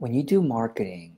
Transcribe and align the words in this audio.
when 0.00 0.14
you 0.14 0.22
do 0.22 0.42
marketing, 0.42 1.14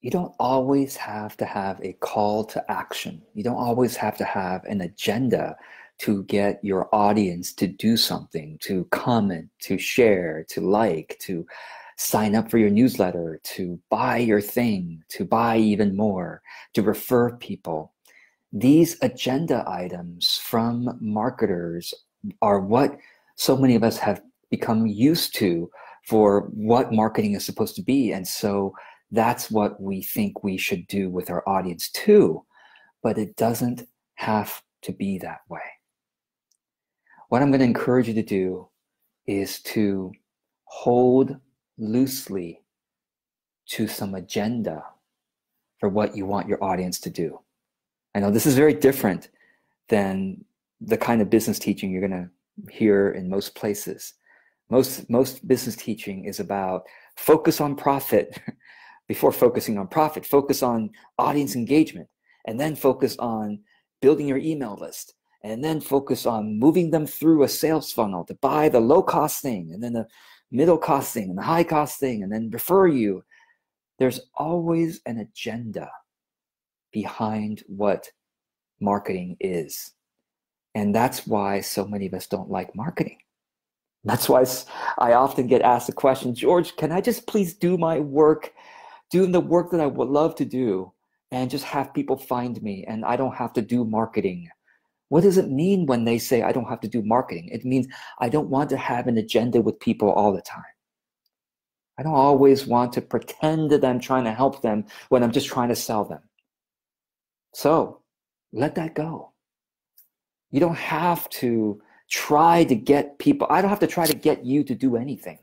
you 0.00 0.10
don't 0.10 0.34
always 0.40 0.96
have 0.96 1.36
to 1.36 1.44
have 1.44 1.80
a 1.82 1.92
call 1.94 2.42
to 2.44 2.70
action. 2.70 3.22
You 3.32 3.44
don't 3.44 3.56
always 3.56 3.94
have 3.94 4.18
to 4.18 4.24
have 4.24 4.64
an 4.64 4.80
agenda 4.80 5.56
to 6.00 6.24
get 6.24 6.58
your 6.64 6.92
audience 6.92 7.52
to 7.52 7.68
do 7.68 7.96
something, 7.96 8.58
to 8.62 8.86
comment, 8.86 9.48
to 9.60 9.78
share, 9.78 10.44
to 10.48 10.60
like, 10.60 11.16
to 11.20 11.46
sign 11.96 12.34
up 12.34 12.50
for 12.50 12.58
your 12.58 12.70
newsletter, 12.70 13.40
to 13.44 13.78
buy 13.88 14.16
your 14.16 14.40
thing, 14.40 15.04
to 15.10 15.24
buy 15.24 15.58
even 15.58 15.96
more, 15.96 16.42
to 16.74 16.82
refer 16.82 17.36
people. 17.36 17.92
These 18.52 18.96
agenda 19.00 19.62
items 19.68 20.40
from 20.42 20.98
marketers 21.00 21.94
are 22.42 22.58
what 22.58 22.98
so 23.36 23.56
many 23.56 23.76
of 23.76 23.84
us 23.84 23.98
have 23.98 24.22
become 24.50 24.88
used 24.88 25.36
to 25.36 25.70
for 26.06 26.48
what 26.52 26.92
marketing 26.92 27.34
is 27.34 27.44
supposed 27.44 27.76
to 27.76 27.82
be. 27.82 28.12
And 28.12 28.26
so 28.26 28.74
that's 29.10 29.50
what 29.50 29.80
we 29.80 30.02
think 30.02 30.42
we 30.42 30.56
should 30.56 30.86
do 30.86 31.10
with 31.10 31.30
our 31.30 31.46
audience 31.48 31.90
too. 31.90 32.44
But 33.02 33.18
it 33.18 33.36
doesn't 33.36 33.82
have 34.14 34.62
to 34.82 34.92
be 34.92 35.18
that 35.18 35.40
way. 35.48 35.60
What 37.28 37.42
I'm 37.42 37.50
going 37.50 37.60
to 37.60 37.66
encourage 37.66 38.08
you 38.08 38.14
to 38.14 38.22
do 38.22 38.68
is 39.26 39.60
to 39.62 40.12
hold 40.64 41.36
loosely 41.78 42.62
to 43.66 43.86
some 43.86 44.14
agenda 44.14 44.84
for 45.78 45.88
what 45.88 46.16
you 46.16 46.26
want 46.26 46.48
your 46.48 46.62
audience 46.62 47.00
to 47.00 47.10
do. 47.10 47.40
I 48.14 48.20
know 48.20 48.30
this 48.30 48.46
is 48.46 48.54
very 48.54 48.74
different 48.74 49.30
than 49.88 50.44
the 50.80 50.96
kind 50.96 51.22
of 51.22 51.30
business 51.30 51.58
teaching 51.58 51.90
you're 51.90 52.06
going 52.06 52.30
to 52.66 52.72
hear 52.72 53.10
in 53.10 53.28
most 53.28 53.54
places. 53.54 54.14
Most 54.72 55.10
most 55.10 55.46
business 55.46 55.76
teaching 55.76 56.24
is 56.24 56.40
about 56.40 56.86
focus 57.18 57.60
on 57.60 57.76
profit 57.76 58.40
before 59.06 59.30
focusing 59.30 59.76
on 59.76 59.86
profit, 59.86 60.24
focus 60.24 60.62
on 60.62 60.88
audience 61.18 61.54
engagement, 61.54 62.08
and 62.46 62.58
then 62.58 62.74
focus 62.74 63.14
on 63.18 63.60
building 64.00 64.26
your 64.26 64.38
email 64.38 64.78
list, 64.80 65.12
and 65.44 65.62
then 65.62 65.78
focus 65.78 66.24
on 66.24 66.58
moving 66.58 66.90
them 66.90 67.06
through 67.06 67.42
a 67.42 67.48
sales 67.48 67.92
funnel 67.92 68.24
to 68.24 68.34
buy 68.36 68.70
the 68.70 68.80
low 68.80 69.02
cost 69.02 69.42
thing, 69.42 69.72
and 69.74 69.82
then 69.82 69.92
the 69.92 70.06
middle 70.50 70.78
cost 70.78 71.12
thing, 71.12 71.28
and 71.28 71.36
the 71.36 71.42
high 71.42 71.64
cost 71.64 72.00
thing, 72.00 72.22
and 72.22 72.32
then 72.32 72.48
refer 72.48 72.86
you. 72.86 73.22
There's 73.98 74.20
always 74.36 75.02
an 75.04 75.18
agenda 75.18 75.90
behind 76.92 77.62
what 77.66 78.08
marketing 78.80 79.36
is. 79.38 79.92
And 80.74 80.94
that's 80.94 81.26
why 81.26 81.60
so 81.60 81.86
many 81.86 82.06
of 82.06 82.14
us 82.14 82.26
don't 82.26 82.50
like 82.50 82.74
marketing. 82.74 83.18
That's 84.04 84.28
why 84.28 84.44
I 84.98 85.12
often 85.12 85.46
get 85.46 85.62
asked 85.62 85.86
the 85.86 85.92
question, 85.92 86.34
George, 86.34 86.76
can 86.76 86.90
I 86.90 87.00
just 87.00 87.26
please 87.26 87.54
do 87.54 87.78
my 87.78 88.00
work, 88.00 88.52
doing 89.10 89.30
the 89.30 89.40
work 89.40 89.70
that 89.70 89.80
I 89.80 89.86
would 89.86 90.08
love 90.08 90.34
to 90.36 90.44
do, 90.44 90.92
and 91.30 91.50
just 91.50 91.64
have 91.64 91.94
people 91.94 92.16
find 92.16 92.60
me 92.62 92.84
and 92.86 93.04
I 93.04 93.16
don't 93.16 93.34
have 93.34 93.52
to 93.54 93.62
do 93.62 93.84
marketing? 93.84 94.48
What 95.08 95.22
does 95.22 95.38
it 95.38 95.50
mean 95.50 95.86
when 95.86 96.04
they 96.04 96.18
say 96.18 96.42
I 96.42 96.52
don't 96.52 96.68
have 96.68 96.80
to 96.80 96.88
do 96.88 97.02
marketing? 97.02 97.48
It 97.52 97.64
means 97.64 97.86
I 98.18 98.28
don't 98.28 98.48
want 98.48 98.70
to 98.70 98.76
have 98.76 99.06
an 99.06 99.18
agenda 99.18 99.60
with 99.60 99.78
people 99.78 100.10
all 100.10 100.32
the 100.32 100.42
time. 100.42 100.64
I 101.98 102.02
don't 102.02 102.14
always 102.14 102.66
want 102.66 102.92
to 102.94 103.02
pretend 103.02 103.70
that 103.70 103.84
I'm 103.84 104.00
trying 104.00 104.24
to 104.24 104.32
help 104.32 104.62
them 104.62 104.84
when 105.10 105.22
I'm 105.22 105.30
just 105.30 105.48
trying 105.48 105.68
to 105.68 105.76
sell 105.76 106.04
them. 106.04 106.22
So 107.54 108.00
let 108.52 108.74
that 108.76 108.94
go. 108.94 109.32
You 110.50 110.60
don't 110.60 110.76
have 110.76 111.28
to 111.30 111.80
try 112.12 112.62
to 112.64 112.74
get 112.74 113.18
people, 113.18 113.46
I 113.50 113.62
don't 113.62 113.70
have 113.70 113.80
to 113.80 113.86
try 113.86 114.06
to 114.06 114.14
get 114.14 114.44
you 114.44 114.62
to 114.64 114.74
do 114.74 114.96
anything. 114.96 115.38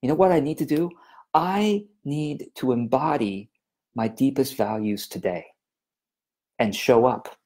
You 0.00 0.08
know 0.08 0.14
what 0.14 0.32
I 0.32 0.40
need 0.40 0.58
to 0.58 0.66
do? 0.66 0.90
I 1.34 1.84
need 2.04 2.50
to 2.56 2.72
embody 2.72 3.50
my 3.94 4.08
deepest 4.08 4.56
values 4.56 5.06
today 5.06 5.46
and 6.58 6.74
show 6.74 7.04
up. 7.04 7.36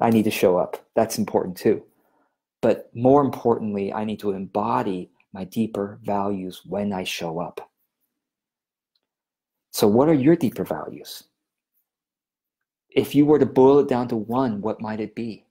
I 0.00 0.10
need 0.10 0.24
to 0.24 0.30
show 0.30 0.58
up. 0.58 0.86
That's 0.94 1.18
important 1.18 1.56
too. 1.56 1.82
But 2.60 2.90
more 2.94 3.22
importantly, 3.22 3.92
I 3.92 4.04
need 4.04 4.20
to 4.20 4.32
embody 4.32 5.10
my 5.32 5.44
deeper 5.44 5.98
values 6.02 6.62
when 6.66 6.92
I 6.92 7.04
show 7.04 7.40
up. 7.40 7.70
So, 9.72 9.86
what 9.86 10.08
are 10.08 10.14
your 10.14 10.36
deeper 10.36 10.64
values? 10.64 11.24
If 12.90 13.14
you 13.14 13.26
were 13.26 13.38
to 13.38 13.46
boil 13.46 13.78
it 13.78 13.88
down 13.88 14.08
to 14.08 14.16
one, 14.16 14.60
what 14.60 14.80
might 14.80 15.00
it 15.00 15.14
be? 15.14 15.44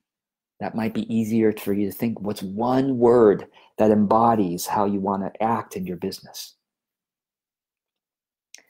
That 0.60 0.76
might 0.76 0.94
be 0.94 1.14
easier 1.14 1.54
for 1.54 1.74
you 1.74 1.90
to 1.90 1.96
think 1.96 2.20
what's 2.20 2.42
one 2.42 2.98
word 2.98 3.48
that 3.78 3.92
embodies 3.92 4.66
how 4.66 4.86
you 4.86 5.00
want 5.00 5.24
to 5.24 5.44
act 5.44 5.76
in 5.76 5.86
your 5.86 5.98
business. 5.98 6.56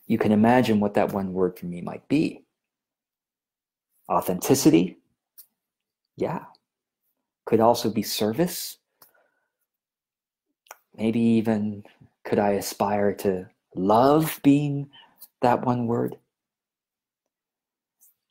You 0.05 0.17
can 0.17 0.31
imagine 0.31 0.79
what 0.79 0.93
that 0.95 1.13
one 1.13 1.33
word 1.33 1.57
for 1.57 1.65
me 1.65 1.81
might 1.81 2.07
be. 2.07 2.43
Authenticity, 4.09 4.97
yeah. 6.15 6.45
Could 7.45 7.59
also 7.59 7.89
be 7.89 8.03
service. 8.03 8.77
Maybe 10.95 11.19
even 11.19 11.83
could 12.25 12.39
I 12.39 12.51
aspire 12.51 13.13
to 13.15 13.49
love 13.75 14.39
being 14.43 14.89
that 15.41 15.65
one 15.65 15.87
word? 15.87 16.17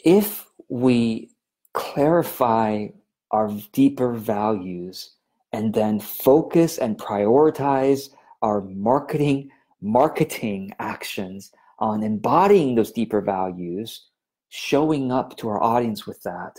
If 0.04 0.46
we 0.68 1.30
clarify 1.72 2.88
our 3.36 3.50
deeper 3.72 4.12
values 4.12 5.16
and 5.52 5.72
then 5.74 6.00
focus 6.00 6.78
and 6.78 6.98
prioritize 6.98 8.10
our 8.42 8.60
marketing 8.62 9.50
marketing 9.82 10.72
actions 10.78 11.52
on 11.78 12.02
embodying 12.02 12.74
those 12.74 12.92
deeper 12.92 13.20
values 13.20 14.08
showing 14.48 15.12
up 15.12 15.36
to 15.36 15.48
our 15.48 15.62
audience 15.62 16.06
with 16.06 16.20
that. 16.22 16.58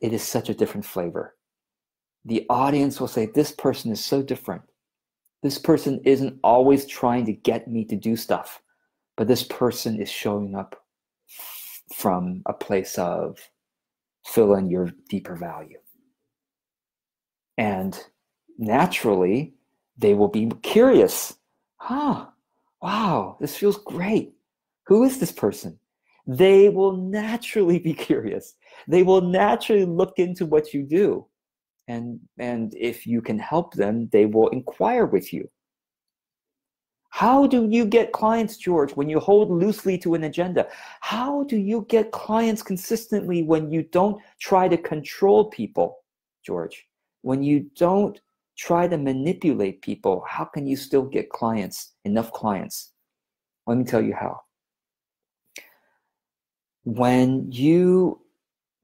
It 0.00 0.12
is 0.12 0.22
such 0.22 0.48
a 0.48 0.54
different 0.54 0.86
flavor. 0.86 1.36
The 2.24 2.46
audience 2.48 2.98
will 2.98 3.08
say 3.08 3.26
this 3.26 3.52
person 3.52 3.92
is 3.92 4.02
so 4.02 4.22
different. 4.22 4.62
This 5.42 5.58
person 5.58 6.00
isn't 6.04 6.38
always 6.42 6.86
trying 6.86 7.26
to 7.26 7.32
get 7.32 7.68
me 7.68 7.84
to 7.86 7.96
do 7.96 8.16
stuff 8.16 8.62
but 9.16 9.28
this 9.28 9.42
person 9.44 10.00
is 10.00 10.10
showing 10.10 10.54
up 10.54 10.84
from 11.94 12.42
a 12.46 12.52
place 12.52 12.98
of 12.98 13.38
fill 14.24 14.54
in 14.54 14.70
your 14.70 14.90
deeper 15.08 15.36
value. 15.36 15.78
And 17.58 17.98
naturally, 18.58 19.54
they 19.98 20.14
will 20.14 20.28
be 20.28 20.50
curious. 20.62 21.36
Huh, 21.76 22.26
wow, 22.80 23.36
this 23.40 23.56
feels 23.56 23.78
great. 23.78 24.34
Who 24.86 25.04
is 25.04 25.18
this 25.18 25.32
person? 25.32 25.78
They 26.26 26.68
will 26.68 26.96
naturally 26.96 27.78
be 27.78 27.94
curious. 28.08 28.54
They 28.88 29.02
will 29.02 29.20
naturally 29.20 29.84
look 29.84 30.18
into 30.18 30.46
what 30.46 30.72
you 30.72 30.82
do. 30.84 31.26
And, 31.88 32.20
and 32.38 32.74
if 32.76 33.06
you 33.06 33.20
can 33.20 33.38
help 33.38 33.74
them, 33.74 34.08
they 34.12 34.26
will 34.26 34.48
inquire 34.48 35.06
with 35.06 35.32
you. 35.32 35.50
How 37.12 37.46
do 37.46 37.68
you 37.68 37.84
get 37.84 38.12
clients, 38.12 38.56
George, 38.56 38.92
when 38.92 39.10
you 39.10 39.20
hold 39.20 39.50
loosely 39.50 39.98
to 39.98 40.14
an 40.14 40.24
agenda? 40.24 40.66
How 41.02 41.42
do 41.44 41.58
you 41.58 41.84
get 41.90 42.10
clients 42.10 42.62
consistently 42.62 43.42
when 43.42 43.70
you 43.70 43.82
don't 43.82 44.18
try 44.40 44.66
to 44.66 44.78
control 44.78 45.50
people, 45.50 45.98
George? 46.42 46.86
When 47.20 47.42
you 47.42 47.70
don't 47.76 48.18
try 48.56 48.88
to 48.88 48.96
manipulate 48.96 49.82
people, 49.82 50.24
how 50.26 50.46
can 50.46 50.66
you 50.66 50.74
still 50.74 51.02
get 51.02 51.28
clients, 51.28 51.92
enough 52.06 52.32
clients? 52.32 52.92
Let 53.66 53.76
me 53.76 53.84
tell 53.84 54.02
you 54.02 54.14
how. 54.14 54.40
When 56.84 57.52
you 57.52 58.22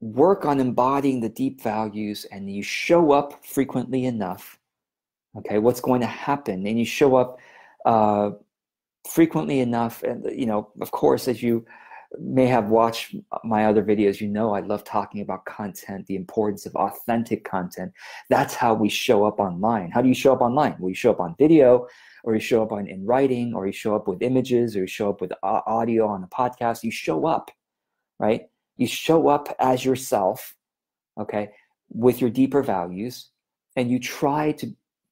work 0.01 0.45
on 0.45 0.59
embodying 0.59 1.19
the 1.19 1.29
deep 1.29 1.61
values 1.61 2.27
and 2.31 2.47
you 2.53 2.61
show 2.61 3.11
up 3.11 3.43
frequently 3.43 4.05
enough, 4.05 4.59
okay, 5.35 5.57
what's 5.57 5.81
going 5.81 6.01
to 6.01 6.07
happen? 6.07 6.67
And 6.67 6.77
you 6.77 6.85
show 6.85 7.15
up 7.15 7.39
uh, 7.89 8.31
frequently 9.09 9.59
enough. 9.61 10.03
And, 10.03 10.23
you 10.31 10.45
know, 10.45 10.71
of 10.79 10.91
course, 10.91 11.27
as 11.27 11.41
you 11.41 11.65
may 12.19 12.45
have 12.45 12.69
watched 12.69 13.15
my 13.43 13.65
other 13.65 13.83
videos, 13.83 14.21
you 14.21 14.27
know 14.27 14.53
I 14.53 14.59
love 14.59 14.83
talking 14.83 15.21
about 15.21 15.45
content, 15.45 16.05
the 16.05 16.15
importance 16.15 16.67
of 16.67 16.75
authentic 16.75 17.43
content. 17.43 17.91
That's 18.29 18.53
how 18.53 18.75
we 18.75 18.89
show 18.89 19.25
up 19.25 19.39
online. 19.39 19.89
How 19.89 20.03
do 20.03 20.07
you 20.07 20.13
show 20.13 20.33
up 20.33 20.41
online? 20.41 20.75
Well, 20.79 20.89
you 20.89 20.95
show 20.95 21.11
up 21.11 21.19
on 21.19 21.35
video, 21.39 21.87
or 22.23 22.35
you 22.35 22.39
show 22.39 22.61
up 22.61 22.71
on 22.71 22.87
in 22.87 23.05
writing, 23.05 23.55
or 23.55 23.65
you 23.65 23.73
show 23.73 23.95
up 23.95 24.07
with 24.07 24.21
images, 24.21 24.75
or 24.75 24.81
you 24.81 24.87
show 24.87 25.09
up 25.09 25.19
with 25.21 25.31
audio 25.43 26.07
on 26.07 26.23
a 26.23 26.27
podcast. 26.27 26.83
You 26.83 26.91
show 26.91 27.25
up, 27.25 27.49
right? 28.19 28.41
You 28.77 28.85
show 28.85 29.29
up 29.29 29.55
as 29.59 29.83
yourself, 29.83 30.55
okay, 31.19 31.49
with 31.89 32.21
your 32.21 32.29
deeper 32.29 32.61
values, 32.61 33.31
and 33.75 33.89
you 33.89 33.99
try 33.99 34.51
to 34.53 34.67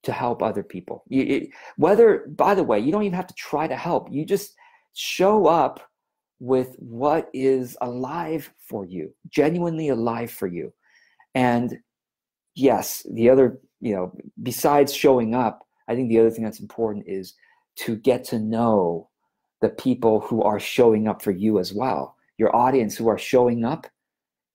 to 0.08 0.14
help 0.14 0.42
other 0.42 0.64
people. 0.64 1.04
You, 1.10 1.24
it, 1.24 1.50
whether, 1.76 2.26
by 2.30 2.56
the 2.56 2.64
way, 2.64 2.80
you 2.80 2.92
don't 2.92 3.04
even 3.04 3.16
have 3.16 3.28
to 3.28 3.34
try 3.36 3.68
to 3.68 3.76
help. 3.76 4.08
You 4.10 4.26
just 4.26 4.56
show 4.94 5.48
up 5.48 5.82
with 6.40 6.76
what 6.80 7.30
is 7.34 7.78
alive 7.82 8.52
for 8.58 8.86
you, 8.86 9.14
genuinely 9.30 9.90
alive 9.90 10.32
for 10.32 10.48
you. 10.48 10.72
And 11.36 11.78
yes, 12.56 13.06
the 13.14 13.30
other, 13.30 13.60
you 13.82 13.94
know, 13.94 14.14
besides 14.42 14.94
showing 14.94 15.36
up, 15.36 15.68
I 15.90 15.96
think 15.96 16.08
the 16.08 16.20
other 16.20 16.32
thing 16.32 16.46
that's 16.46 16.62
important 16.62 17.06
is 17.06 17.34
to 17.78 17.98
get 17.98 18.24
to 18.26 18.40
know 18.40 19.10
the 19.62 19.70
people 19.70 20.22
who 20.22 20.42
are 20.42 20.60
showing 20.60 21.08
up 21.08 21.22
for 21.22 21.32
you 21.32 21.60
as 21.60 21.74
well. 21.74 22.16
Your 22.38 22.56
audience 22.56 22.96
who 22.96 23.10
are 23.10 23.18
showing 23.18 23.66
up, 23.66 23.88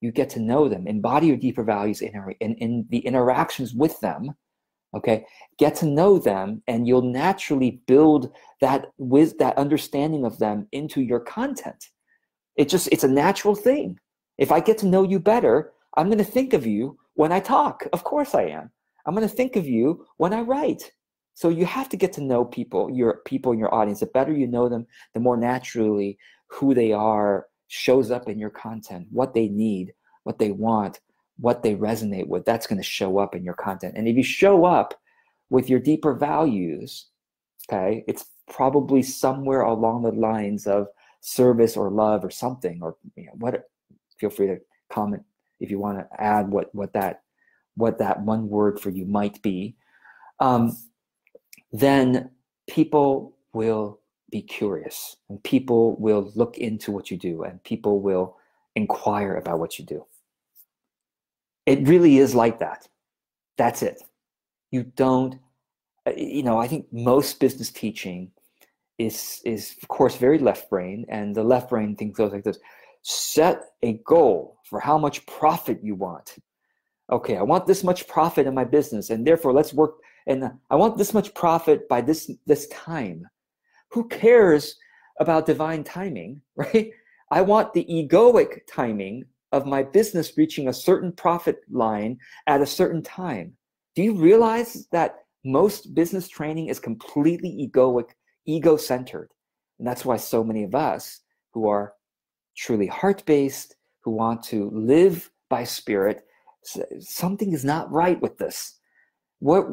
you 0.01 0.13
get 0.13 0.31
to 0.31 0.41
know 0.41 0.69
them, 0.69 0.87
embody 0.87 1.27
your 1.27 1.37
deeper 1.37 1.63
values 1.63 2.01
in, 2.01 2.13
in, 2.41 2.55
in 2.55 2.87
the 2.89 3.01
interactions 3.01 3.75
with 3.75 4.01
them. 4.01 4.35
Okay, 4.95 5.25
get 5.59 5.75
to 5.77 5.87
know 5.87 6.19
them, 6.19 6.63
and 6.67 6.87
you'll 6.87 7.03
naturally 7.03 7.83
build 7.87 8.31
that 8.61 8.87
with 8.99 9.39
that 9.39 9.57
understanding 9.57 10.25
of 10.25 10.39
them 10.39 10.69
into 10.73 11.01
your 11.01 11.21
content. 11.21 11.89
It 12.57 12.69
just 12.69 12.89
it's 12.93 13.05
a 13.05 13.09
natural 13.09 13.55
thing. 13.55 13.99
If 14.39 14.53
I 14.53 14.61
get 14.61 14.79
to 14.79 14.87
know 14.87 15.03
you 15.03 15.19
better, 15.19 15.73
I'm 15.97 16.07
going 16.07 16.19
to 16.19 16.25
think 16.25 16.53
of 16.53 16.67
you 16.67 16.99
when 17.15 17.33
I 17.33 17.41
talk. 17.41 17.87
Of 17.93 18.05
course 18.05 18.35
I 18.35 18.43
am. 18.43 18.71
I'm 19.07 19.15
going 19.15 19.29
to 19.29 19.35
think 19.35 19.57
of 19.57 19.67
you 19.67 20.07
when 20.17 20.33
I 20.33 20.43
write. 20.43 20.93
So 21.35 21.49
you 21.49 21.65
have 21.65 21.89
to 21.91 21.97
get 21.97 22.13
to 22.15 22.21
know 22.21 22.45
people, 22.45 22.91
your 22.91 23.21
people 23.25 23.53
in 23.53 23.59
your 23.59 23.75
audience. 23.75 24.01
The 24.01 24.07
better 24.07 24.33
you 24.33 24.47
know 24.47 24.69
them, 24.69 24.87
the 25.15 25.21
more 25.21 25.37
naturally 25.37 26.19
who 26.49 26.75
they 26.75 26.93
are 26.93 27.47
shows 27.69 28.11
up 28.11 28.29
in 28.29 28.39
your 28.39 28.51
content, 28.51 29.07
what 29.11 29.33
they 29.33 29.49
need, 29.49 29.95
what 30.25 30.39
they 30.39 30.51
want, 30.51 31.01
what 31.43 31.65
they 31.65 31.75
resonate 31.75 32.29
with. 32.29 32.45
That's 32.45 32.69
going 32.69 32.79
to 32.79 32.85
show 32.85 33.19
up 33.19 33.35
in 33.35 33.43
your 33.43 33.55
content. 33.55 33.95
And 33.97 34.07
if 34.07 34.17
you 34.17 34.23
show 34.23 34.65
up 34.65 34.95
with 35.51 35.69
your 35.69 35.81
deeper 35.81 36.15
values, 36.15 37.07
okay, 37.69 38.05
it's 38.07 38.27
probably 38.49 39.03
somewhere 39.03 39.63
along 39.63 40.05
the 40.05 40.13
lines 40.13 40.69
of 40.69 40.87
service 41.21 41.77
or 41.77 41.91
love 41.91 42.25
or 42.25 42.31
something, 42.31 42.79
or 42.81 42.97
you 43.17 43.27
know, 43.27 43.33
what. 43.35 43.65
Feel 44.19 44.31
free 44.31 44.47
to 44.47 44.59
comment 44.89 45.25
if 45.59 45.69
you 45.69 45.81
want 45.81 45.99
to 45.99 46.07
add 46.23 46.49
what 46.49 46.73
what 46.73 46.93
that 46.93 47.23
what 47.75 47.99
that 47.99 48.23
one 48.23 48.49
word 48.49 48.79
for 48.79 48.91
you 48.91 49.05
might 49.05 49.43
be. 49.43 49.75
Um, 50.39 50.77
then 51.73 52.31
people 52.69 53.37
will 53.53 53.99
be 54.31 54.43
curious 54.43 55.17
and 55.29 55.43
people 55.43 55.97
will 55.97 56.31
look 56.37 56.57
into 56.59 56.93
what 56.93 57.11
you 57.11 57.17
do 57.17 57.43
and 57.43 57.63
people 57.65 58.01
will 58.01 58.37
inquire 58.77 59.35
about 59.35 59.59
what 59.59 59.79
you 59.79 59.85
do. 59.85 60.07
It 61.67 61.87
really 61.87 62.19
is 62.19 62.35
like 62.35 62.59
that. 62.59 62.89
That's 63.57 63.83
it. 63.83 64.03
You 64.71 64.85
don't, 64.85 65.37
uh, 66.07 66.13
you 66.17 66.43
know, 66.43 66.59
I 66.59 66.67
think 66.67 66.87
most 66.93 67.39
business 67.39 67.71
teaching 67.71 68.31
is, 68.99 69.41
is 69.45 69.77
of 69.83 69.89
course, 69.89 70.17
very 70.17 70.39
left 70.39 70.71
brain, 70.71 71.05
and 71.09 71.35
the 71.35 71.45
left 71.45 71.71
brain 71.71 71.97
thinks 71.97 72.17
goes 72.17 72.33
like 72.33 72.45
this 72.45 72.59
set 73.03 73.65
a 73.83 73.95
goal 74.05 74.59
for 74.65 74.79
how 74.79 74.97
much 74.97 75.27
profit 75.27 75.81
you 75.83 75.95
want. 75.95 76.37
Okay, 77.11 77.37
I 77.37 77.43
want 77.43 77.67
this 77.67 77.83
much 77.83 78.07
profit 78.07 78.47
in 78.47 78.55
my 78.55 78.65
business, 78.65 79.11
and 79.11 79.27
therefore 79.27 79.53
let's 79.53 79.75
work 79.75 79.97
and 80.27 80.51
I 80.71 80.77
want 80.77 80.97
this 80.99 81.13
much 81.13 81.35
profit 81.35 81.89
by 81.89 82.01
this 82.01 82.31
this 82.47 82.69
time. 82.69 83.27
Who 83.91 84.09
cares 84.09 84.77
about 85.21 85.47
divine 85.47 85.85
timing, 85.85 86.41
right? 86.57 86.91
I 87.31 87.41
want 87.43 87.73
the 87.73 87.85
egoic 87.85 88.61
timing 88.67 89.25
of 89.53 89.67
my 89.67 89.83
business 89.83 90.37
reaching 90.37 90.69
a 90.69 90.73
certain 90.73 91.13
profit 91.13 91.61
line 91.71 92.19
at 92.47 92.63
a 92.63 92.67
certain 92.67 93.03
time. 93.03 93.53
Do 93.95 94.03
you 94.03 94.17
realize 94.17 94.87
that 94.93 95.17
most 95.45 95.95
business 95.95 96.29
training 96.29 96.69
is 96.69 96.81
completely 96.81 97.69
egoic, 97.69 98.11
ego 98.47 98.77
centered? 98.77 99.29
And 99.79 99.87
that's 99.87 100.05
why 100.05 100.17
so 100.17 100.43
many 100.43 100.65
of 100.65 100.75
us 100.75 101.21
who 101.53 101.69
are 101.69 101.95
truly 102.57 102.87
heart 102.87 103.25
based, 103.27 103.77
who 104.01 104.13
want 104.13 104.43
to 104.45 104.71
live 104.71 105.31
by 105.51 105.65
spirit, 105.65 106.25
something 107.01 107.53
is 107.53 107.65
not 107.65 107.91
right 107.93 108.21
with 108.21 108.39
this. 108.39 108.79
What, 109.41 109.67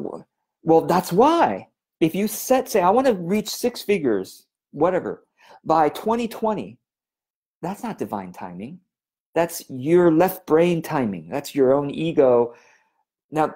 well, 0.62 0.82
that's 0.82 1.12
why. 1.12 1.68
If 2.00 2.14
you 2.14 2.28
set, 2.28 2.68
say, 2.68 2.80
I 2.80 2.90
want 2.90 3.06
to 3.06 3.14
reach 3.14 3.48
six 3.48 3.82
figures, 3.82 4.46
whatever, 4.72 5.26
by 5.64 5.90
2020, 5.90 6.78
that's 7.62 7.82
not 7.82 7.98
divine 7.98 8.32
timing. 8.32 8.80
That's 9.34 9.68
your 9.70 10.10
left 10.10 10.46
brain 10.46 10.82
timing. 10.82 11.28
That's 11.28 11.54
your 11.54 11.72
own 11.72 11.90
ego. 11.90 12.54
Now, 13.30 13.52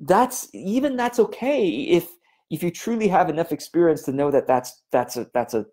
that's 0.00 0.48
even 0.52 0.96
that's 0.96 1.18
okay 1.18 1.68
if 1.68 2.08
if 2.50 2.62
you 2.62 2.70
truly 2.70 3.08
have 3.08 3.30
enough 3.30 3.52
experience 3.52 4.02
to 4.02 4.12
know 4.12 4.30
that 4.30 4.46
that's 4.46 4.82
that's 4.90 5.16
a 5.16 5.26
that's 5.32 5.54
a 5.54 5.64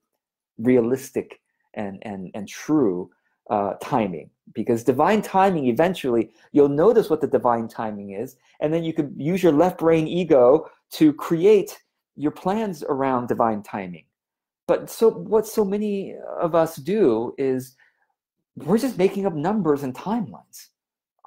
realistic 0.59 1.41
and 1.73 1.99
and 2.03 2.31
and 2.33 2.47
true 2.47 3.09
uh, 3.49 3.73
timing 3.81 4.29
because 4.53 4.83
divine 4.83 5.23
timing 5.23 5.65
eventually 5.65 6.29
you'll 6.51 6.69
notice 6.69 7.09
what 7.09 7.19
the 7.19 7.27
divine 7.27 7.67
timing 7.67 8.11
is 8.11 8.35
and 8.61 8.71
then 8.71 8.83
you 8.83 8.93
can 8.93 9.11
use 9.19 9.41
your 9.41 9.51
left 9.51 9.79
brain 9.79 10.07
ego 10.07 10.69
to 10.91 11.11
create 11.13 11.79
your 12.15 12.31
plans 12.31 12.83
around 12.83 13.27
divine 13.27 13.63
timing 13.63 14.05
but 14.67 14.87
so 14.87 15.09
what 15.09 15.47
so 15.47 15.65
many 15.65 16.15
of 16.39 16.53
us 16.53 16.75
do 16.75 17.33
is 17.39 17.75
we're 18.63 18.77
just 18.77 18.97
making 18.97 19.25
up 19.25 19.33
numbers 19.33 19.83
and 19.83 19.93
timelines 19.93 20.67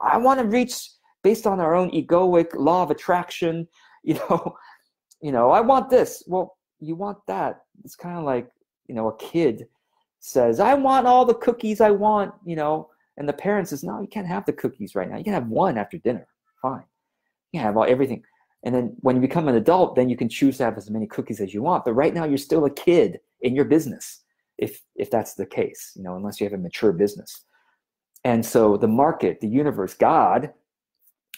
i 0.02 0.16
want 0.16 0.40
to 0.40 0.46
reach 0.46 0.90
based 1.22 1.46
on 1.46 1.60
our 1.60 1.74
own 1.74 1.90
egoic 1.90 2.48
law 2.54 2.82
of 2.82 2.90
attraction 2.90 3.66
you 4.04 4.14
know 4.14 4.56
you 5.20 5.30
know 5.30 5.50
i 5.50 5.60
want 5.60 5.88
this 5.88 6.24
well 6.26 6.56
you 6.80 6.94
want 6.96 7.18
that 7.28 7.62
it's 7.84 7.94
kind 7.94 8.18
of 8.18 8.24
like 8.24 8.48
you 8.88 8.94
know 8.94 9.08
a 9.08 9.16
kid 9.16 9.66
says, 10.22 10.60
I 10.60 10.74
want 10.74 11.06
all 11.06 11.24
the 11.24 11.34
cookies 11.34 11.80
I 11.80 11.90
want, 11.90 12.32
you 12.44 12.54
know, 12.54 12.88
and 13.16 13.28
the 13.28 13.32
parent 13.32 13.68
says, 13.68 13.82
no, 13.82 14.00
you 14.00 14.06
can't 14.06 14.26
have 14.26 14.46
the 14.46 14.52
cookies 14.52 14.94
right 14.94 15.10
now. 15.10 15.18
You 15.18 15.24
can 15.24 15.32
have 15.32 15.48
one 15.48 15.76
after 15.76 15.98
dinner. 15.98 16.26
Fine. 16.62 16.84
You 17.50 17.58
can 17.58 17.66
have 17.66 17.76
all, 17.76 17.84
everything. 17.84 18.22
And 18.62 18.72
then 18.72 18.96
when 19.00 19.16
you 19.16 19.20
become 19.20 19.48
an 19.48 19.56
adult, 19.56 19.96
then 19.96 20.08
you 20.08 20.16
can 20.16 20.28
choose 20.28 20.58
to 20.58 20.64
have 20.64 20.78
as 20.78 20.88
many 20.88 21.08
cookies 21.08 21.40
as 21.40 21.52
you 21.52 21.60
want. 21.60 21.84
But 21.84 21.94
right 21.94 22.14
now 22.14 22.24
you're 22.24 22.38
still 22.38 22.64
a 22.64 22.70
kid 22.70 23.18
in 23.40 23.56
your 23.56 23.64
business, 23.64 24.21
if 24.62 24.80
if 24.94 25.10
that's 25.10 25.34
the 25.34 25.46
case, 25.46 25.92
you 25.96 26.02
know, 26.02 26.14
unless 26.16 26.40
you 26.40 26.46
have 26.46 26.58
a 26.58 26.62
mature 26.62 26.92
business. 26.92 27.44
And 28.24 28.46
so 28.46 28.76
the 28.76 28.88
market, 28.88 29.40
the 29.40 29.48
universe, 29.48 29.94
God 29.94 30.52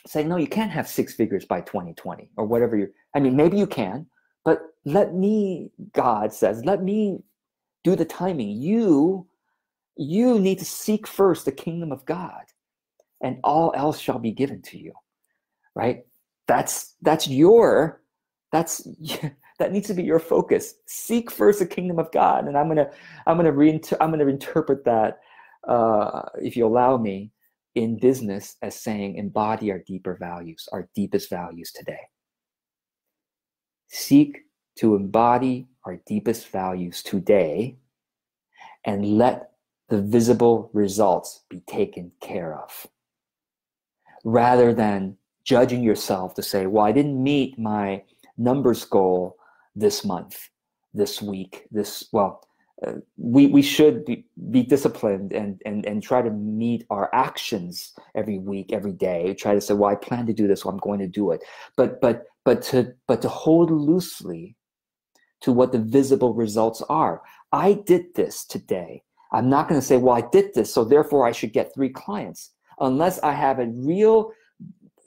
say 0.06 0.22
no, 0.22 0.36
you 0.36 0.46
can't 0.46 0.70
have 0.70 0.86
six 0.86 1.14
figures 1.14 1.44
by 1.44 1.60
2020 1.62 2.30
or 2.36 2.44
whatever 2.44 2.76
you 2.76 2.88
I 3.14 3.20
mean, 3.20 3.36
maybe 3.36 3.56
you 3.56 3.66
can, 3.66 4.06
but 4.44 4.60
let 4.84 5.14
me, 5.14 5.70
God 5.92 6.32
says, 6.32 6.64
let 6.64 6.82
me 6.82 7.22
do 7.84 7.96
the 7.96 8.04
timing. 8.04 8.50
You, 8.60 9.26
you 9.96 10.38
need 10.38 10.58
to 10.58 10.64
seek 10.64 11.06
first 11.06 11.44
the 11.44 11.52
kingdom 11.52 11.92
of 11.92 12.04
God, 12.04 12.42
and 13.22 13.38
all 13.44 13.72
else 13.76 13.98
shall 13.98 14.18
be 14.18 14.32
given 14.32 14.60
to 14.62 14.78
you. 14.78 14.92
Right? 15.74 16.04
That's 16.46 16.94
that's 17.02 17.28
your 17.28 18.02
that's 18.52 18.86
that 19.58 19.72
needs 19.72 19.86
to 19.88 19.94
be 19.94 20.02
your 20.02 20.18
focus. 20.18 20.74
Seek 20.86 21.30
first 21.30 21.60
the 21.60 21.66
kingdom 21.66 21.98
of 21.98 22.10
God, 22.12 22.46
and 22.46 22.56
I'm 22.56 22.68
gonna 22.68 22.90
I'm 23.26 23.36
gonna 23.36 23.52
reinter- 23.52 23.96
I'm 24.00 24.10
gonna 24.10 24.26
interpret 24.26 24.84
that, 24.84 25.20
uh, 25.68 26.22
if 26.40 26.56
you 26.56 26.66
allow 26.66 26.96
me, 26.96 27.30
in 27.74 27.98
business 27.98 28.56
as 28.62 28.74
saying 28.74 29.16
embody 29.16 29.70
our 29.70 29.80
deeper 29.80 30.16
values, 30.18 30.68
our 30.72 30.88
deepest 30.94 31.28
values 31.30 31.72
today. 31.72 32.00
Seek 33.88 34.38
to 34.76 34.94
embody 34.94 35.68
our 35.84 36.00
deepest 36.06 36.48
values 36.48 37.02
today 37.02 37.76
and 38.84 39.18
let 39.18 39.50
the 39.88 40.00
visible 40.00 40.70
results 40.72 41.44
be 41.48 41.60
taken 41.60 42.10
care 42.20 42.58
of 42.58 42.86
rather 44.24 44.72
than 44.72 45.16
judging 45.44 45.82
yourself 45.82 46.34
to 46.34 46.42
say 46.42 46.66
well 46.66 46.86
i 46.86 46.90
didn't 46.92 47.22
meet 47.22 47.58
my 47.58 48.02
numbers 48.38 48.84
goal 48.86 49.36
this 49.74 50.04
month 50.04 50.48
this 50.92 51.20
week 51.20 51.66
this 51.70 52.08
well 52.12 52.46
uh, 52.84 52.94
we, 53.16 53.46
we 53.46 53.62
should 53.62 54.04
be, 54.04 54.26
be 54.50 54.64
disciplined 54.64 55.32
and, 55.32 55.62
and, 55.64 55.86
and 55.86 56.02
try 56.02 56.20
to 56.20 56.30
meet 56.30 56.84
our 56.90 57.08
actions 57.14 57.94
every 58.16 58.38
week 58.38 58.72
every 58.72 58.92
day 58.92 59.34
try 59.34 59.54
to 59.54 59.60
say 59.60 59.74
well 59.74 59.90
i 59.90 59.94
plan 59.94 60.26
to 60.26 60.32
do 60.32 60.46
this 60.46 60.62
so 60.62 60.70
i'm 60.70 60.78
going 60.78 60.98
to 60.98 61.08
do 61.08 61.30
it 61.30 61.42
but 61.76 62.00
but 62.00 62.24
but 62.44 62.62
to 62.62 62.94
but 63.06 63.22
to 63.22 63.28
hold 63.28 63.70
loosely 63.70 64.56
to 65.44 65.52
what 65.52 65.72
the 65.72 65.78
visible 65.78 66.32
results 66.32 66.82
are. 66.88 67.20
I 67.52 67.74
did 67.74 68.14
this 68.14 68.46
today. 68.46 69.02
I'm 69.30 69.50
not 69.50 69.68
going 69.68 69.78
to 69.78 69.86
say, 69.86 69.98
well, 69.98 70.16
I 70.16 70.26
did 70.32 70.54
this, 70.54 70.72
so 70.72 70.84
therefore 70.84 71.26
I 71.26 71.32
should 71.32 71.52
get 71.52 71.74
three 71.74 71.90
clients, 71.90 72.52
unless 72.80 73.18
I 73.18 73.32
have 73.32 73.58
a 73.58 73.66
real 73.66 74.32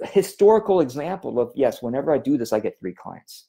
historical 0.03 0.81
example 0.81 1.39
of, 1.39 1.51
yes, 1.55 1.81
whenever 1.81 2.13
I 2.13 2.19
do 2.19 2.37
this, 2.37 2.53
I 2.53 2.59
get 2.59 2.79
three 2.79 2.93
clients. 2.93 3.47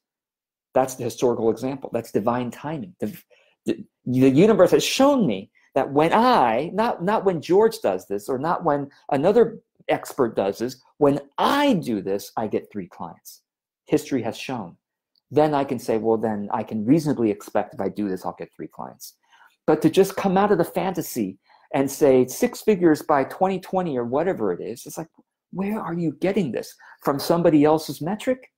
That's 0.79 0.95
the 0.95 1.05
historical 1.05 1.51
example. 1.51 1.91
That's 1.93 2.13
divine 2.13 2.51
timing. 2.51 2.95
The, 3.01 3.17
the, 3.67 3.85
the 4.07 4.31
universe 4.31 4.71
has 4.71 4.85
shown 4.85 5.27
me 5.27 5.51
that 5.75 5.93
when 5.93 6.13
I, 6.13 6.71
not, 6.73 7.03
not 7.03 7.25
when 7.25 7.41
George 7.41 7.81
does 7.81 8.07
this, 8.07 8.29
or 8.29 8.39
not 8.39 8.65
when 8.65 8.89
another 9.11 9.61
expert 9.89 10.37
does 10.37 10.59
this, 10.59 10.81
when 10.99 11.21
I 11.37 11.75
do 11.75 12.01
this, 12.01 12.33
I 12.37 12.47
get 12.47 12.71
three 12.71 12.89
clients. 12.89 13.43
History 13.87 14.23
has 14.23 14.37
shown 14.37 14.77
then 15.31 15.55
I 15.55 15.65
can 15.65 15.79
say, 15.79 15.99
well, 15.99 16.17
then 16.17 16.49
I 16.53 16.63
can 16.63 16.85
reasonably 16.85 17.31
expect 17.31 17.75
if 17.75 17.81
I 17.81 17.89
do 17.89 18.09
this, 18.09 18.25
I'll 18.25 18.37
get 18.39 18.53
three 18.55 18.69
clients. 18.69 19.15
But 19.67 19.83
to 19.83 19.91
just 19.91 20.17
come 20.17 20.39
out 20.39 20.53
of 20.53 20.59
the 20.59 20.65
fantasy 20.65 21.39
and 21.75 21.91
say 21.91 22.27
six 22.27 22.63
figures 22.63 23.03
by 23.03 23.25
2020 23.25 23.99
or 23.99 24.05
whatever 24.05 24.53
it 24.53 24.61
is, 24.61 24.87
it's 24.87 24.97
like, 24.97 25.09
where 25.53 25.81
are 25.81 25.95
you 25.95 26.13
getting 26.21 26.53
this? 26.53 26.75
From 27.05 27.19
somebody 27.19 27.65
else's 27.65 28.01
metric? 28.01 28.51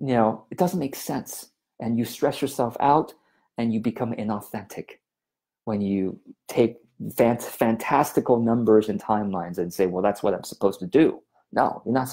You 0.00 0.14
know, 0.14 0.46
it 0.50 0.58
doesn't 0.58 0.78
make 0.78 0.96
sense. 0.96 1.50
and 1.80 1.98
you 1.98 2.04
stress 2.04 2.42
yourself 2.42 2.76
out 2.80 3.14
and 3.56 3.72
you 3.72 3.80
become 3.80 4.12
inauthentic 4.12 4.98
when 5.64 5.80
you 5.80 6.20
take 6.46 6.76
fant- 7.02 7.42
fantastical 7.42 8.38
numbers 8.40 8.88
and 8.88 9.00
timelines 9.00 9.58
and 9.58 9.72
say, 9.72 9.86
well, 9.86 10.02
that's 10.02 10.22
what 10.22 10.34
I'm 10.34 10.44
supposed 10.44 10.80
to 10.80 10.86
do. 10.86 11.22
No, 11.52 11.82
you're 11.84 11.94
not. 11.94 12.10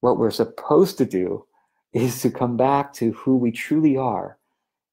What 0.00 0.18
we're 0.18 0.30
supposed 0.30 0.98
to 0.98 1.04
do 1.04 1.44
is 1.92 2.22
to 2.22 2.30
come 2.30 2.56
back 2.56 2.92
to 2.94 3.12
who 3.12 3.36
we 3.36 3.50
truly 3.52 3.96
are 3.96 4.38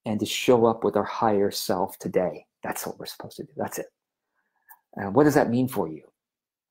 and 0.05 0.19
to 0.19 0.25
show 0.25 0.65
up 0.65 0.83
with 0.83 0.95
our 0.97 1.03
higher 1.03 1.51
self 1.51 1.97
today. 1.99 2.45
That's 2.63 2.85
what 2.85 2.99
we're 2.99 3.05
supposed 3.05 3.37
to 3.37 3.43
do. 3.43 3.53
That's 3.55 3.79
it. 3.79 3.87
Uh, 4.99 5.09
what 5.11 5.23
does 5.23 5.35
that 5.35 5.49
mean 5.49 5.67
for 5.67 5.87
you? 5.87 6.03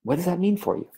What 0.02 0.16
does 0.16 0.26
that 0.26 0.40
mean 0.40 0.56
for 0.56 0.76
you? 0.76 0.90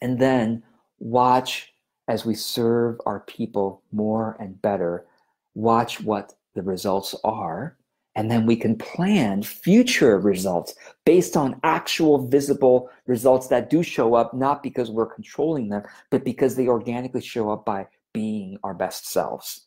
And 0.00 0.18
then 0.18 0.64
watch 0.98 1.71
as 2.08 2.24
we 2.24 2.34
serve 2.34 3.00
our 3.06 3.20
people 3.20 3.82
more 3.92 4.36
and 4.40 4.60
better. 4.60 5.06
Watch 5.54 6.00
what 6.00 6.34
the 6.54 6.62
results 6.62 7.14
are 7.24 7.76
and 8.14 8.30
then 8.30 8.44
we 8.44 8.56
can 8.56 8.76
plan 8.76 9.42
future 9.42 10.18
results 10.18 10.74
based 11.06 11.36
on 11.36 11.58
actual 11.62 12.26
visible 12.26 12.90
results 13.06 13.48
that 13.48 13.70
do 13.70 13.82
show 13.82 14.14
up, 14.14 14.34
not 14.34 14.62
because 14.62 14.90
we're 14.90 15.06
controlling 15.06 15.68
them, 15.68 15.82
but 16.10 16.24
because 16.24 16.54
they 16.54 16.68
organically 16.68 17.22
show 17.22 17.50
up 17.50 17.64
by 17.64 17.86
being 18.12 18.58
our 18.62 18.74
best 18.74 19.08
selves. 19.08 19.66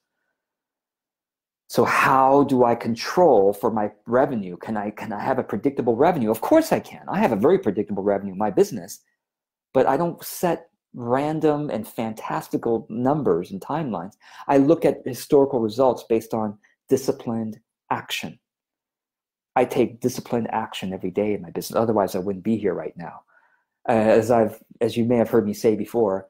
So 1.68 1.84
how 1.84 2.44
do 2.44 2.64
I 2.64 2.76
control 2.76 3.52
for 3.52 3.72
my 3.72 3.92
revenue? 4.06 4.56
Can 4.58 4.78
I 4.78 4.92
can 4.92 5.12
I 5.12 5.20
have 5.20 5.40
a 5.40 5.44
predictable 5.44 5.96
revenue? 5.96 6.30
Of 6.30 6.42
course 6.42 6.72
I 6.72 6.80
can. 6.80 7.02
I 7.08 7.18
have 7.18 7.32
a 7.32 7.36
very 7.36 7.58
predictable 7.58 8.04
revenue 8.04 8.34
in 8.34 8.38
my 8.38 8.52
business, 8.52 9.00
but 9.74 9.88
I 9.88 9.98
don't 9.98 10.24
set 10.24 10.70
random 10.96 11.70
and 11.70 11.88
fantastical 11.88 12.88
numbers 12.90 13.52
and 13.52 13.62
timelines. 13.62 14.14
I 14.48 14.58
look 14.58 14.86
at 14.86 15.06
historical 15.06 15.60
results 15.60 16.04
based 16.08 16.34
on 16.34 16.58
disciplined 16.90 17.60
action. 17.92 18.40
I 19.58 19.66
take 19.66 20.00
disciplined 20.00 20.48
action 20.52 20.94
every 20.94 21.12
day 21.12 21.34
in 21.34 21.42
my 21.42 21.50
business. 21.52 21.78
Otherwise, 21.78 22.16
I 22.16 22.20
wouldn't 22.20 22.44
be 22.44 22.58
here 22.58 22.74
right 22.74 22.96
now. 22.98 23.22
Uh, 23.88 23.92
as 23.92 24.32
I've, 24.32 24.62
as 24.82 24.98
you 24.98 25.06
may 25.06 25.18
have 25.18 25.30
heard 25.30 25.46
me 25.46 25.54
say 25.54 25.76
before, 25.76 26.28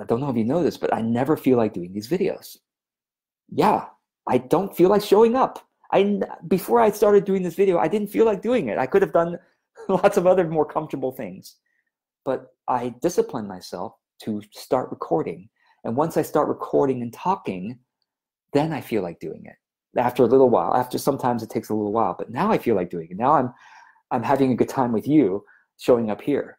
I 0.00 0.04
don't 0.04 0.20
know 0.20 0.30
if 0.30 0.36
you 0.36 0.44
know 0.44 0.62
this, 0.62 0.76
but 0.76 0.92
I 0.92 1.02
never 1.02 1.36
feel 1.36 1.56
like 1.56 1.74
doing 1.74 1.92
these 1.92 2.08
videos. 2.08 2.56
Yeah, 3.50 3.86
I 4.26 4.38
don't 4.38 4.76
feel 4.76 4.88
like 4.88 5.02
showing 5.02 5.36
up. 5.36 5.66
I 5.92 6.20
before 6.48 6.80
I 6.80 6.90
started 6.90 7.24
doing 7.24 7.42
this 7.42 7.54
video, 7.54 7.78
I 7.78 7.88
didn't 7.88 8.08
feel 8.08 8.24
like 8.24 8.42
doing 8.42 8.68
it. 8.68 8.78
I 8.78 8.86
could 8.86 9.02
have 9.02 9.12
done 9.12 9.38
lots 9.88 10.16
of 10.16 10.26
other 10.26 10.48
more 10.48 10.64
comfortable 10.64 11.12
things, 11.12 11.56
but 12.24 12.53
I 12.68 12.94
discipline 13.02 13.46
myself 13.46 13.94
to 14.22 14.42
start 14.52 14.90
recording. 14.90 15.48
And 15.84 15.96
once 15.96 16.16
I 16.16 16.22
start 16.22 16.48
recording 16.48 17.02
and 17.02 17.12
talking, 17.12 17.78
then 18.52 18.72
I 18.72 18.80
feel 18.80 19.02
like 19.02 19.20
doing 19.20 19.44
it. 19.44 19.56
After 19.98 20.22
a 20.22 20.26
little 20.26 20.50
while 20.50 20.74
after 20.74 20.98
sometimes 20.98 21.42
it 21.42 21.50
takes 21.50 21.68
a 21.68 21.74
little 21.74 21.92
while 21.92 22.16
but 22.18 22.30
now 22.30 22.50
i 22.50 22.58
feel 22.58 22.74
like 22.74 22.90
doing 22.90 23.08
it. 23.10 23.16
Now 23.16 23.32
i'm 23.34 23.52
i'm 24.10 24.22
having 24.22 24.50
a 24.50 24.56
good 24.56 24.68
time 24.68 24.92
with 24.92 25.06
you 25.06 25.44
showing 25.78 26.10
up 26.10 26.20
here. 26.20 26.58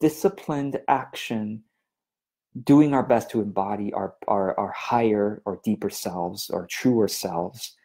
Disciplined 0.00 0.80
action 0.88 1.62
doing 2.64 2.94
our 2.94 3.02
best 3.02 3.30
to 3.30 3.40
embody 3.40 3.92
our 3.92 4.14
our, 4.26 4.58
our 4.58 4.72
higher 4.72 5.42
or 5.44 5.60
deeper 5.62 5.90
selves 5.90 6.50
or 6.50 6.66
truer 6.66 7.06
selves. 7.06 7.76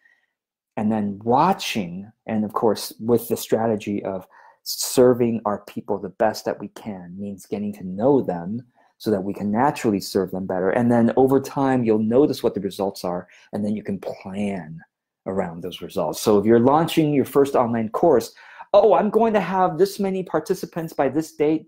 And 0.77 0.91
then 0.91 1.19
watching 1.23 2.11
and 2.25 2.43
of 2.43 2.53
course 2.53 2.93
with 2.99 3.27
the 3.27 3.37
strategy 3.37 4.03
of 4.03 4.25
serving 4.63 5.41
our 5.45 5.63
people 5.65 5.97
the 5.97 6.09
best 6.09 6.45
that 6.45 6.59
we 6.59 6.67
can 6.69 7.15
means 7.17 7.45
getting 7.45 7.73
to 7.73 7.83
know 7.83 8.21
them 8.21 8.61
so 8.97 9.09
that 9.09 9.23
we 9.23 9.33
can 9.33 9.51
naturally 9.51 9.99
serve 9.99 10.29
them 10.29 10.45
better. 10.45 10.69
And 10.69 10.91
then 10.91 11.11
over 11.17 11.39
time, 11.39 11.83
you'll 11.83 11.97
notice 11.97 12.43
what 12.43 12.53
the 12.53 12.61
results 12.61 13.03
are, 13.03 13.27
and 13.51 13.65
then 13.65 13.75
you 13.75 13.81
can 13.81 13.99
plan 13.99 14.79
around 15.25 15.61
those 15.61 15.81
results. 15.81 16.21
So 16.21 16.37
if 16.37 16.45
you're 16.45 16.59
launching 16.59 17.13
your 17.13 17.25
first 17.25 17.55
online 17.55 17.89
course, 17.89 18.33
oh, 18.73 18.93
I'm 18.93 19.09
going 19.09 19.33
to 19.33 19.41
have 19.41 19.77
this 19.77 19.99
many 19.99 20.23
participants 20.23 20.93
by 20.93 21.09
this 21.09 21.33
date. 21.33 21.65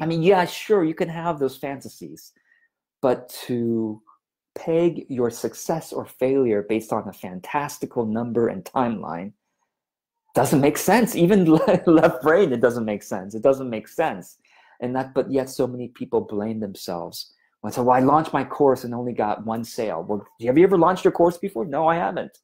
I 0.00 0.06
mean, 0.06 0.22
yeah, 0.22 0.44
sure, 0.44 0.84
you 0.84 0.94
can 0.94 1.08
have 1.08 1.38
those 1.38 1.56
fantasies, 1.56 2.32
but 3.00 3.28
to 3.46 4.02
peg 4.54 5.06
your 5.08 5.30
success 5.30 5.92
or 5.92 6.04
failure 6.04 6.62
based 6.68 6.92
on 6.92 7.08
a 7.08 7.12
fantastical 7.12 8.04
number 8.04 8.48
and 8.48 8.64
timeline 8.64 9.32
doesn't 10.34 10.60
make 10.60 10.78
sense. 10.78 11.14
Even 11.14 11.44
left 11.86 12.22
brain, 12.22 12.52
it 12.52 12.60
doesn't 12.60 12.84
make 12.84 13.02
sense. 13.02 13.34
It 13.34 13.42
doesn't 13.42 13.70
make 13.70 13.88
sense 13.88 14.38
and 14.80 14.96
that 14.96 15.14
but 15.14 15.30
yet 15.30 15.48
so 15.48 15.66
many 15.66 15.88
people 15.88 16.20
blame 16.20 16.58
themselves 16.58 17.32
so 17.70 17.82
well, 17.84 17.96
I 17.96 18.00
launched 18.00 18.32
my 18.32 18.42
course 18.42 18.82
and 18.82 18.92
only 18.92 19.12
got 19.12 19.46
one 19.46 19.62
sale. 19.62 20.02
Well, 20.02 20.26
have 20.44 20.58
you 20.58 20.64
ever 20.64 20.76
launched 20.76 21.04
your 21.04 21.12
course 21.12 21.38
before? 21.38 21.64
No, 21.64 21.86
I 21.86 21.94
haven't. 21.94 22.36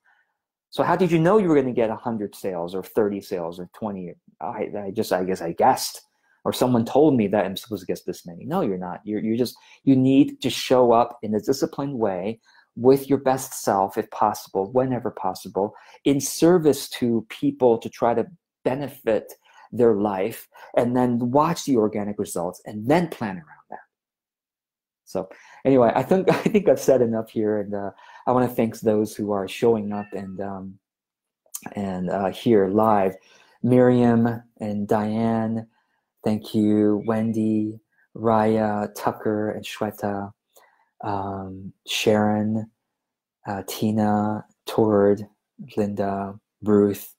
So 0.71 0.85
how 0.85 0.95
did 0.95 1.11
you 1.11 1.19
know 1.19 1.39
you 1.39 1.49
were 1.49 1.57
going 1.57 1.67
to 1.67 1.73
get 1.73 1.89
100 1.89 2.37
sales 2.37 2.75
or 2.75 2.85
30 2.85 3.21
sales 3.23 3.59
or 3.59 3.69
20? 3.75 4.15
I, 4.41 4.47
I 4.47 4.93
just, 4.95 5.13
I 5.13 5.25
guess 5.25 5.43
I 5.43 5.53
guessed. 5.53 6.03
Or 6.45 6.53
someone 6.53 6.85
told 6.85 7.17
me 7.17 7.27
that 7.29 7.45
I'm 7.45 7.57
supposed 7.57 7.81
to 7.81 7.93
get 7.93 8.01
this 8.07 8.25
many. 8.27 8.45
No, 8.45 8.61
you're 8.61 8.79
not. 8.79 9.01
You're, 9.03 9.21
you're 9.21 9.37
just, 9.37 9.57
you 9.83 9.97
need 9.97 10.41
to 10.41 10.51
show 10.51 10.93
up 10.93 11.19
in 11.23 11.35
a 11.35 11.41
disciplined 11.41 11.99
way 11.99 12.39
with 12.77 13.09
your 13.09 13.19
best 13.19 13.63
self, 13.63 13.99
if 13.99 14.11
possible, 14.11 14.71
whenever 14.73 15.11
possible, 15.11 15.75
in 16.05 16.21
service 16.21 16.89
to 16.89 17.27
people 17.29 17.79
to 17.79 17.89
try 17.89 18.15
to 18.15 18.27
benefit 18.65 19.33
their 19.73 19.95
life 19.95 20.49
and 20.77 20.97
then 20.97 21.31
watch 21.31 21.65
the 21.65 21.77
organic 21.77 22.19
results 22.19 22.61
and 22.65 22.87
then 22.89 23.09
plan 23.09 23.37
around 23.37 23.67
that. 23.71 23.79
So 25.05 25.29
anyway, 25.65 25.93
I 25.95 26.03
think 26.03 26.31
I 26.33 26.43
think 26.43 26.69
I've 26.69 26.81
said 26.81 27.03
enough 27.03 27.31
here, 27.31 27.61
and 27.61 27.75
uh, 27.75 27.91
I 28.27 28.33
want 28.33 28.49
to 28.49 28.55
thank 28.55 28.79
those 28.81 29.17
who 29.17 29.33
are 29.33 29.49
showing 29.49 29.93
up 29.93 30.07
and 30.13 30.41
um, 30.41 30.79
and 31.73 32.11
uh, 32.11 32.31
here 32.31 32.69
live. 32.69 33.17
Miriam 33.63 34.43
and 34.61 34.87
Diane, 34.87 35.67
thank 36.25 36.55
you. 36.55 37.03
Wendy, 37.07 37.81
Raya, 38.17 38.89
Tucker, 38.95 39.51
and 39.51 39.65
Shweta, 39.65 40.33
um, 41.03 41.73
Sharon, 41.87 42.71
uh, 43.47 43.63
Tina, 43.67 44.45
Tord, 44.67 45.27
Linda, 45.77 46.39
Ruth, 46.63 47.15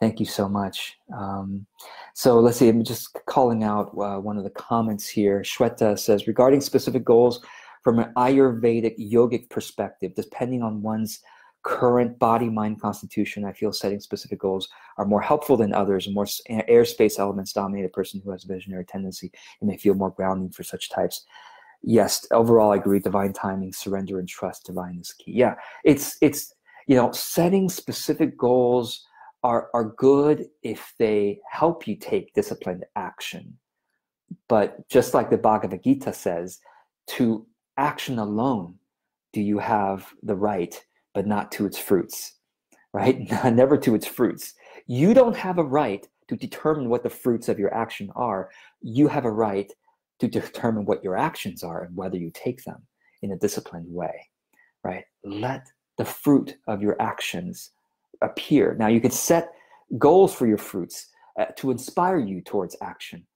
Thank 0.00 0.20
you 0.20 0.26
so 0.26 0.48
much. 0.48 0.96
Um, 1.12 1.66
so 2.14 2.38
let's 2.38 2.58
see, 2.58 2.68
I'm 2.68 2.84
just 2.84 3.16
calling 3.26 3.64
out 3.64 3.88
uh, 3.98 4.18
one 4.18 4.38
of 4.38 4.44
the 4.44 4.50
comments 4.50 5.08
here. 5.08 5.40
Shweta 5.40 5.98
says, 5.98 6.28
regarding 6.28 6.60
specific 6.60 7.04
goals 7.04 7.44
from 7.82 7.98
an 7.98 8.12
Ayurvedic 8.16 8.96
yogic 8.98 9.50
perspective, 9.50 10.12
depending 10.14 10.62
on 10.62 10.82
one's 10.82 11.20
current 11.64 12.16
body 12.20 12.48
mind 12.48 12.80
constitution, 12.80 13.44
I 13.44 13.52
feel 13.52 13.72
setting 13.72 13.98
specific 13.98 14.38
goals 14.38 14.68
are 14.98 15.04
more 15.04 15.20
helpful 15.20 15.56
than 15.56 15.74
others. 15.74 16.08
More 16.08 16.26
airspace 16.48 17.18
elements 17.18 17.52
dominate 17.52 17.84
a 17.84 17.88
person 17.88 18.20
who 18.24 18.30
has 18.30 18.44
a 18.44 18.48
visionary 18.48 18.84
tendency 18.84 19.32
and 19.60 19.68
may 19.68 19.76
feel 19.76 19.94
more 19.94 20.10
grounding 20.10 20.50
for 20.50 20.62
such 20.62 20.90
types. 20.90 21.26
Yes, 21.82 22.26
overall, 22.32 22.72
I 22.72 22.76
agree. 22.76 22.98
Divine 22.98 23.32
timing, 23.32 23.72
surrender, 23.72 24.18
and 24.18 24.28
trust. 24.28 24.66
Divine 24.66 24.98
is 25.00 25.12
key. 25.12 25.32
Yeah, 25.32 25.54
it's 25.84 26.18
it's 26.20 26.52
you 26.86 26.96
know 26.96 27.12
setting 27.12 27.68
specific 27.68 28.36
goals 28.36 29.04
are, 29.44 29.68
are 29.72 29.94
good 29.96 30.46
if 30.62 30.94
they 30.98 31.40
help 31.50 31.86
you 31.86 31.96
take 31.96 32.34
disciplined 32.34 32.84
action. 32.96 33.56
But 34.48 34.88
just 34.88 35.14
like 35.14 35.30
the 35.30 35.38
Bhagavad 35.38 35.82
Gita 35.84 36.12
says, 36.12 36.58
to 37.08 37.46
action 37.76 38.18
alone 38.18 38.74
do 39.32 39.40
you 39.40 39.58
have 39.58 40.12
the 40.22 40.34
right, 40.34 40.82
but 41.14 41.26
not 41.26 41.52
to 41.52 41.66
its 41.66 41.78
fruits, 41.78 42.34
right? 42.92 43.20
Never 43.44 43.76
to 43.78 43.94
its 43.94 44.06
fruits. 44.06 44.54
You 44.86 45.14
don't 45.14 45.36
have 45.36 45.58
a 45.58 45.64
right 45.64 46.06
to 46.28 46.36
determine 46.36 46.88
what 46.88 47.02
the 47.02 47.10
fruits 47.10 47.48
of 47.48 47.58
your 47.58 47.72
action 47.72 48.10
are. 48.16 48.50
You 48.80 49.08
have 49.08 49.24
a 49.24 49.30
right 49.30 49.72
to 50.20 50.28
determine 50.28 50.84
what 50.84 51.02
your 51.04 51.16
actions 51.16 51.62
are 51.62 51.84
and 51.84 51.96
whether 51.96 52.16
you 52.16 52.30
take 52.34 52.64
them 52.64 52.82
in 53.22 53.32
a 53.32 53.36
disciplined 53.36 53.92
way, 53.92 54.26
right? 54.84 55.04
Let 55.24 55.66
the 55.96 56.04
fruit 56.04 56.56
of 56.66 56.82
your 56.82 57.00
actions 57.00 57.70
appear. 58.22 58.74
Now, 58.78 58.88
you 58.88 59.00
can 59.00 59.10
set 59.10 59.52
goals 59.96 60.34
for 60.34 60.46
your 60.46 60.58
fruits 60.58 61.08
uh, 61.38 61.46
to 61.56 61.70
inspire 61.70 62.18
you 62.18 62.40
towards 62.40 62.76
action. 62.82 63.26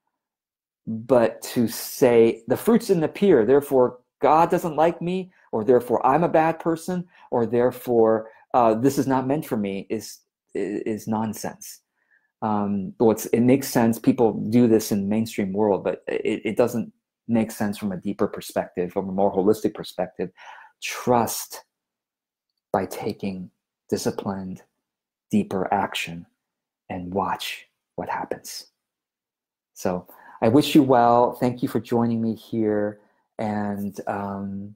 But 0.86 1.40
to 1.42 1.68
say 1.68 2.42
the 2.48 2.56
fruits 2.56 2.88
didn't 2.88 3.04
appear, 3.04 3.46
therefore 3.46 3.98
God 4.20 4.50
doesn't 4.50 4.76
like 4.76 5.00
me, 5.00 5.32
or 5.52 5.64
therefore 5.64 6.04
I'm 6.04 6.24
a 6.24 6.28
bad 6.28 6.58
person, 6.58 7.06
or 7.30 7.46
therefore 7.46 8.30
uh, 8.54 8.74
this 8.74 8.98
is 8.98 9.06
not 9.06 9.26
meant 9.26 9.46
for 9.46 9.56
me 9.56 9.86
is 9.88 10.18
is 10.54 11.06
nonsense. 11.06 11.80
Um, 12.42 12.92
what's 12.98 13.26
it 13.26 13.40
makes 13.40 13.68
sense. 13.68 13.98
People 13.98 14.32
do 14.50 14.66
this 14.66 14.92
in 14.92 15.08
mainstream 15.08 15.52
world, 15.52 15.84
but 15.84 16.02
it, 16.08 16.42
it 16.44 16.56
doesn't 16.56 16.92
make 17.28 17.50
sense 17.50 17.78
from 17.78 17.92
a 17.92 17.96
deeper 17.96 18.26
perspective, 18.26 18.92
from 18.92 19.08
a 19.08 19.12
more 19.12 19.32
holistic 19.32 19.74
perspective. 19.74 20.30
Trust 20.82 21.64
by 22.72 22.86
taking 22.86 23.50
disciplined 23.88 24.62
deeper 25.30 25.72
action 25.72 26.26
and 26.90 27.14
watch 27.14 27.68
what 27.94 28.08
happens. 28.08 28.66
So 29.74 30.08
I 30.42 30.48
wish 30.48 30.74
you 30.74 30.82
well. 30.82 31.34
Thank 31.34 31.62
you 31.62 31.68
for 31.68 31.80
joining 31.80 32.20
me 32.20 32.34
here. 32.34 33.00
And 33.38 33.98
um, 34.08 34.74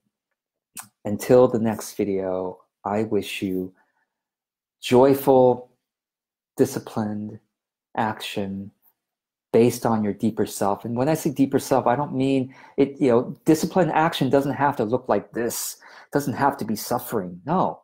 Until 1.04 1.46
the 1.46 1.60
next 1.60 1.94
video, 1.96 2.58
I 2.84 3.04
wish 3.04 3.40
you 3.40 3.72
joyful, 4.80 5.70
disciplined 6.56 7.38
action 7.96 8.70
based 9.52 9.86
on 9.86 10.04
your 10.04 10.12
deeper 10.12 10.44
self. 10.44 10.84
And 10.84 10.96
when 10.96 11.08
I 11.08 11.14
say 11.14 11.30
deeper 11.30 11.58
self, 11.58 11.86
I 11.86 11.96
don't 11.96 12.14
mean 12.14 12.54
it, 12.76 13.00
you 13.00 13.08
know, 13.08 13.36
disciplined 13.44 13.92
action 13.92 14.28
doesn't 14.28 14.52
have 14.52 14.76
to 14.76 14.84
look 14.84 15.08
like 15.08 15.32
this, 15.32 15.78
it 16.04 16.12
doesn't 16.12 16.34
have 16.34 16.56
to 16.58 16.64
be 16.64 16.76
suffering. 16.76 17.40
No. 17.46 17.80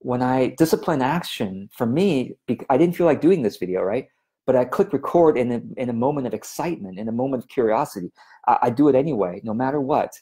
When 0.00 0.22
I 0.22 0.54
discipline 0.58 1.02
action, 1.02 1.70
for 1.72 1.86
me, 1.86 2.34
I 2.68 2.76
didn't 2.76 2.96
feel 2.96 3.06
like 3.06 3.20
doing 3.20 3.42
this 3.42 3.56
video, 3.56 3.82
right? 3.82 4.08
But 4.46 4.56
I 4.56 4.64
click 4.64 4.92
record 4.92 5.38
in 5.38 5.52
a, 5.52 5.80
in 5.80 5.88
a 5.88 5.94
moment 5.94 6.26
of 6.26 6.34
excitement, 6.34 6.98
in 6.98 7.08
a 7.08 7.12
moment 7.12 7.44
of 7.44 7.48
curiosity. 7.48 8.10
I, 8.46 8.58
I 8.62 8.70
do 8.70 8.88
it 8.88 8.94
anyway, 8.94 9.40
no 9.44 9.54
matter 9.54 9.80
what. 9.80 10.12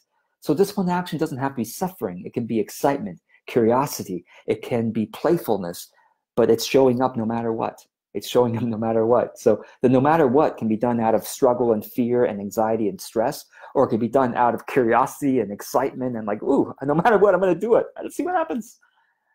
So 0.41 0.53
disciplined 0.53 0.91
action 0.91 1.17
doesn't 1.17 1.37
have 1.39 1.53
to 1.53 1.57
be 1.57 1.63
suffering. 1.65 2.23
It 2.25 2.33
can 2.33 2.45
be 2.45 2.59
excitement, 2.59 3.19
curiosity. 3.47 4.25
It 4.45 4.61
can 4.61 4.91
be 4.91 5.07
playfulness, 5.07 5.89
but 6.35 6.51
it's 6.51 6.65
showing 6.65 7.01
up 7.01 7.17
no 7.17 7.25
matter 7.25 7.51
what. 7.51 7.83
It's 8.13 8.27
showing 8.27 8.53
them 8.53 8.69
no 8.69 8.77
matter 8.77 9.05
what. 9.05 9.39
So 9.39 9.63
the 9.81 9.89
no 9.89 9.99
matter 9.99 10.27
what 10.27 10.57
can 10.57 10.67
be 10.67 10.77
done 10.77 10.99
out 10.99 11.15
of 11.15 11.25
struggle 11.25 11.73
and 11.73 11.83
fear 11.85 12.25
and 12.25 12.39
anxiety 12.39 12.87
and 12.89 12.99
stress, 12.99 13.45
or 13.73 13.85
it 13.85 13.89
can 13.89 13.99
be 13.99 14.07
done 14.07 14.35
out 14.35 14.53
of 14.53 14.65
curiosity 14.67 15.39
and 15.39 15.51
excitement 15.51 16.15
and 16.15 16.27
like, 16.27 16.43
ooh, 16.43 16.73
no 16.83 16.95
matter 16.95 17.17
what, 17.17 17.33
I'm 17.33 17.41
going 17.41 17.53
to 17.53 17.59
do 17.59 17.75
it. 17.75 17.87
Let's 18.01 18.15
see 18.15 18.23
what 18.23 18.35
happens. 18.35 18.77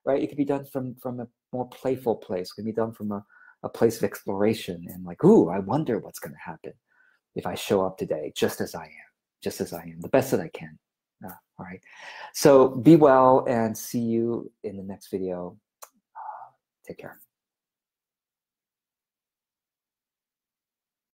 Right? 0.05 0.23
It 0.23 0.29
can 0.29 0.39
be 0.39 0.45
done 0.45 0.65
from 0.65 0.95
from 0.97 1.21
a 1.21 1.27
more 1.53 1.69
playful 1.69 2.17
place. 2.17 2.51
It 2.51 2.55
can 2.55 2.65
be 2.65 2.73
done 2.73 2.93
from 2.93 3.13
a, 3.13 3.25
a 3.63 3.69
place 3.69 3.99
of 3.99 4.05
exploration 4.05 4.87
and 4.89 5.05
like, 5.05 5.23
ooh, 5.25 5.51
I 5.51 5.59
wonder 5.59 5.99
what's 5.99 6.19
going 6.19 6.35
to 6.35 6.51
happen 6.51 6.73
if 7.35 7.47
I 7.47 7.55
show 7.55 7.85
up 7.85 7.99
today 7.99 8.33
just 8.37 8.61
as 8.61 8.75
I 8.75 8.85
am, 8.85 9.09
just 9.43 9.61
as 9.61 9.73
I 9.73 9.83
am, 9.83 10.01
the 10.01 10.09
best 10.09 10.31
that 10.31 10.41
I 10.41 10.49
can. 10.49 10.79
Uh, 11.25 11.33
all 11.59 11.67
right. 11.67 11.81
So 12.33 12.69
be 12.69 12.97
well 12.97 13.45
and 13.49 13.77
see 13.77 14.01
you 14.01 14.51
in 14.63 14.77
the 14.77 14.83
next 14.83 15.11
video. 15.11 15.57
Uh, 15.85 16.51
take 16.87 16.99
care. 16.99 17.19